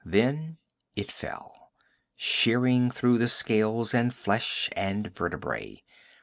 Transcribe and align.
Then 0.03 0.57
it 0.95 1.11
fell, 1.11 1.73
shearing 2.15 2.89
through 2.89 3.19
the 3.19 3.27
scales 3.27 3.93
and 3.93 4.11
flesh 4.11 4.67
and 4.75 5.13
vertebrae. 5.15 5.83